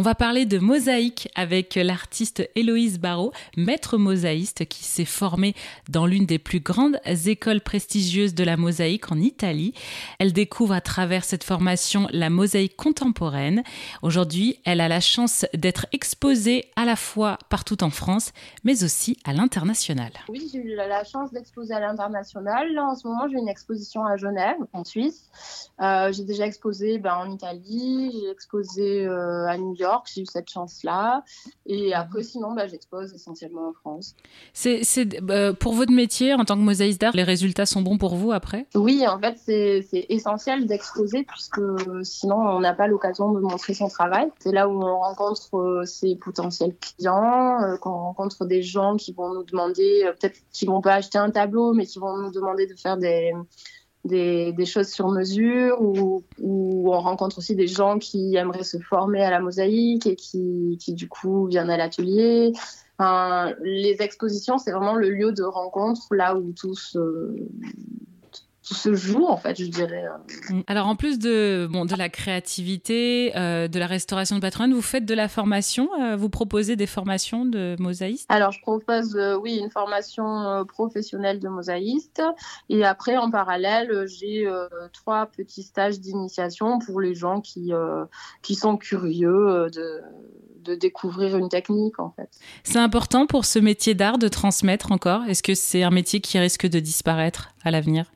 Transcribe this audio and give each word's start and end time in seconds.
On 0.00 0.02
va 0.02 0.14
parler 0.14 0.46
de 0.46 0.58
mosaïque 0.58 1.28
avec 1.34 1.74
l'artiste 1.74 2.48
Héloïse 2.54 2.98
Barrault, 2.98 3.34
maître 3.58 3.98
mosaïste 3.98 4.64
qui 4.64 4.82
s'est 4.82 5.04
formée 5.04 5.54
dans 5.90 6.06
l'une 6.06 6.24
des 6.24 6.38
plus 6.38 6.60
grandes 6.60 6.98
écoles 7.26 7.60
prestigieuses 7.60 8.34
de 8.34 8.42
la 8.42 8.56
mosaïque 8.56 9.12
en 9.12 9.16
Italie. 9.16 9.74
Elle 10.18 10.32
découvre 10.32 10.72
à 10.72 10.80
travers 10.80 11.22
cette 11.22 11.44
formation 11.44 12.08
la 12.12 12.30
mosaïque 12.30 12.76
contemporaine. 12.76 13.62
Aujourd'hui, 14.00 14.58
elle 14.64 14.80
a 14.80 14.88
la 14.88 15.00
chance 15.00 15.44
d'être 15.52 15.84
exposée 15.92 16.70
à 16.76 16.86
la 16.86 16.96
fois 16.96 17.36
partout 17.50 17.84
en 17.84 17.90
France, 17.90 18.32
mais 18.64 18.82
aussi 18.84 19.18
à 19.26 19.34
l'international. 19.34 20.12
Oui, 20.30 20.48
j'ai 20.50 20.60
eu 20.60 20.76
la 20.76 21.04
chance 21.04 21.30
d'exposer 21.30 21.74
à 21.74 21.80
l'international. 21.80 22.78
En 22.78 22.94
ce 22.94 23.06
moment, 23.06 23.28
j'ai 23.30 23.36
une 23.36 23.50
exposition 23.50 24.06
à 24.06 24.16
Genève, 24.16 24.56
en 24.72 24.82
Suisse. 24.82 25.28
Euh, 25.82 26.10
j'ai 26.10 26.24
déjà 26.24 26.46
exposé 26.46 26.96
ben, 26.96 27.16
en 27.16 27.30
Italie, 27.30 28.18
j'ai 28.18 28.30
exposé 28.30 29.06
euh, 29.06 29.46
à 29.46 29.58
New 29.58 29.74
York, 29.74 29.89
j'ai 30.12 30.22
eu 30.22 30.26
cette 30.26 30.50
chance-là. 30.50 31.24
Et 31.66 31.94
après, 31.94 32.22
sinon, 32.22 32.52
ben, 32.52 32.68
j'expose 32.68 33.12
essentiellement 33.14 33.68
en 33.68 33.72
France. 33.72 34.14
C'est, 34.52 34.82
euh, 35.30 35.52
pour 35.52 35.74
votre 35.74 35.92
métier 35.92 36.34
en 36.34 36.44
tant 36.44 36.56
que 36.56 36.62
mosaïste 36.62 37.00
d'art, 37.00 37.14
les 37.14 37.22
résultats 37.22 37.66
sont 37.66 37.82
bons 37.82 37.98
pour 37.98 38.16
vous 38.16 38.32
après? 38.32 38.66
Oui, 38.74 39.06
en 39.06 39.18
fait, 39.18 39.36
c'est, 39.38 40.06
essentiel 40.08 40.66
d'exposer 40.66 41.24
puisque 41.24 41.60
sinon, 42.02 42.36
on 42.36 42.60
n'a 42.60 42.74
pas 42.74 42.86
l'occasion 42.86 43.32
de 43.32 43.40
montrer 43.40 43.74
son 43.74 43.88
travail. 43.88 44.30
C'est 44.40 44.52
là 44.52 44.68
où 44.68 44.82
on 44.82 44.98
rencontre 44.98 45.82
ses 45.84 46.16
potentiels 46.16 46.74
clients, 46.76 47.76
quand 47.80 47.92
on 47.92 48.02
rencontre 48.02 48.44
des 48.44 48.62
gens 48.62 48.96
qui 48.96 49.12
vont 49.12 49.32
nous 49.34 49.44
demander, 49.44 50.10
peut-être 50.20 50.38
qui 50.52 50.66
vont 50.66 50.80
pas 50.80 50.94
acheter 50.94 51.18
un 51.18 51.30
tableau, 51.30 51.72
mais 51.72 51.86
qui 51.86 51.98
vont 51.98 52.16
nous 52.16 52.30
demander 52.30 52.66
de 52.66 52.74
faire 52.74 52.96
des 52.96 53.32
des, 54.04 54.64
choses 54.66 54.88
sur 54.88 55.08
mesure 55.08 55.80
ou, 55.80 56.22
on 56.42 56.98
rencontre 56.98 57.38
aussi 57.38 57.54
des 57.54 57.66
gens 57.66 57.98
qui 57.98 58.34
aimeraient 58.36 58.64
se 58.64 58.78
former 58.78 59.22
à 59.22 59.30
la 59.30 59.40
mosaïque 59.40 60.06
et 60.06 60.16
qui, 60.16 60.78
qui 60.80 60.94
du 60.94 61.08
coup 61.08 61.46
viennent 61.46 61.70
à 61.70 61.76
l'atelier. 61.76 62.52
les 63.62 63.96
expositions, 64.00 64.58
c'est 64.58 64.72
vraiment 64.72 64.94
le 64.94 65.10
lieu 65.10 65.32
de 65.32 65.42
rencontre 65.42 66.14
là 66.14 66.36
où 66.36 66.52
tout 68.70 68.74
se, 68.74 68.90
se 68.90 68.94
joue 68.94 69.26
en 69.26 69.36
fait, 69.36 69.58
je 69.58 69.66
dirais. 69.66 70.04
Mm. 70.48 70.60
Alors 70.66 70.86
en 70.86 70.96
plus 70.96 71.18
de 71.18 71.68
bon 71.70 71.84
de 71.84 71.96
la 71.96 72.08
créativité, 72.08 73.32
euh, 73.36 73.68
de 73.68 73.78
la 73.78 73.86
restauration 73.86 74.36
de 74.36 74.40
patrimoine, 74.40 74.72
vous 74.72 74.82
faites 74.82 75.04
de 75.04 75.14
la 75.14 75.28
formation. 75.28 75.88
Euh, 76.00 76.16
vous 76.16 76.28
proposez 76.28 76.76
des 76.76 76.86
formations 76.86 77.44
de 77.44 77.76
mosaïstes? 77.78 78.26
Alors 78.28 78.52
je 78.52 78.60
propose 78.60 79.16
euh, 79.16 79.36
oui 79.36 79.56
une 79.56 79.70
formation 79.70 80.64
professionnelle 80.66 81.40
de 81.40 81.48
mosaïste 81.48 82.22
et 82.68 82.84
après 82.84 83.16
en 83.16 83.30
parallèle 83.30 84.06
j'ai 84.06 84.46
trois 84.92 85.26
petits 85.26 85.62
stages 85.62 86.00
d'initiation 86.00 86.78
pour 86.78 87.00
les 87.00 87.14
gens 87.14 87.40
qui 87.40 87.72
qui 88.42 88.54
sont 88.54 88.76
curieux 88.76 89.68
de 89.72 90.00
de 90.62 90.74
découvrir 90.74 91.36
une 91.36 91.48
technique 91.48 91.98
en 91.98 92.10
fait. 92.10 92.28
C'est 92.64 92.78
important 92.78 93.26
pour 93.26 93.44
ce 93.44 93.58
métier 93.58 93.94
d'art 93.94 94.18
de 94.18 94.28
transmettre 94.28 94.92
encore? 94.92 95.24
Est-ce 95.24 95.42
que 95.42 95.54
c'est 95.54 95.82
un 95.82 95.90
métier 95.90 96.20
qui 96.20 96.38
risque 96.38 96.66
de 96.66 96.80
disparaître 96.80 97.54
à 97.64 97.70
l'avenir? 97.70 98.10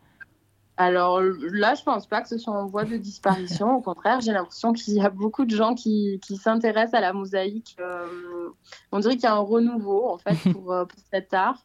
Alors 0.77 1.20
là, 1.20 1.75
je 1.75 1.84
pense 1.84 2.06
pas 2.06 2.20
que 2.20 2.28
ce 2.28 2.36
soit 2.36 2.53
en 2.53 2.67
voie 2.67 2.84
de 2.84 2.97
disparition. 2.97 3.77
Au 3.77 3.80
contraire, 3.80 4.20
j'ai 4.20 4.33
l'impression 4.33 4.72
qu'il 4.72 4.94
y 4.94 5.00
a 5.00 5.11
beaucoup 5.11 5.44
de 5.44 5.55
gens 5.55 5.75
qui, 5.75 6.20
qui 6.27 6.36
s'intéressent 6.36 6.94
à 6.94 7.00
la 7.00 7.12
mosaïque. 7.12 7.77
Euh, 7.78 8.48
on 8.91 8.98
dirait 8.98 9.14
qu'il 9.14 9.25
y 9.25 9.27
a 9.27 9.34
un 9.34 9.39
renouveau 9.39 10.08
en 10.08 10.19
fait 10.19 10.34
pour, 10.53 10.72
euh, 10.72 10.84
pour 10.84 10.98
cet 11.12 11.33
art. 11.33 11.64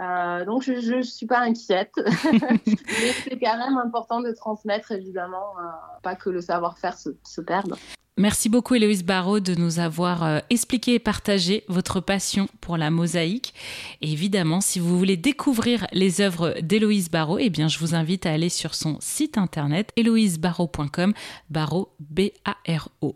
Euh, 0.00 0.44
donc 0.44 0.62
je 0.62 0.96
ne 0.96 1.02
suis 1.02 1.26
pas 1.26 1.40
inquiète, 1.40 1.92
mais 1.96 3.12
c'est 3.24 3.38
quand 3.38 3.58
même 3.58 3.76
important 3.76 4.20
de 4.20 4.30
transmettre 4.30 4.92
évidemment, 4.92 5.54
pas 6.02 6.14
que 6.14 6.30
le 6.30 6.40
savoir-faire 6.40 6.96
se, 6.96 7.10
se 7.24 7.40
perde. 7.40 7.74
Merci 8.20 8.50
beaucoup 8.50 8.74
Héloïse 8.74 9.02
Barraud 9.02 9.40
de 9.40 9.54
nous 9.54 9.78
avoir 9.78 10.24
euh, 10.24 10.40
expliqué 10.50 10.92
et 10.92 10.98
partagé 10.98 11.64
votre 11.68 12.00
passion 12.00 12.48
pour 12.60 12.76
la 12.76 12.90
mosaïque. 12.90 13.54
Évidemment, 14.02 14.60
si 14.60 14.78
vous 14.78 14.98
voulez 14.98 15.16
découvrir 15.16 15.86
les 15.94 16.20
œuvres 16.20 16.54
d'Héloïse 16.60 17.10
Barraud, 17.10 17.38
eh 17.38 17.48
bien, 17.48 17.68
je 17.68 17.78
vous 17.78 17.94
invite 17.94 18.26
à 18.26 18.32
aller 18.32 18.50
sur 18.50 18.74
son 18.74 18.98
site 19.00 19.38
internet 19.38 19.90
héloïsebarraud.com, 19.96 21.14
barraud 21.48 21.94
B-A-R-O. 21.98 23.08